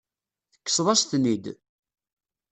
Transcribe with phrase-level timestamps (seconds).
[0.53, 1.45] Tekkseḍ-as-ten-id.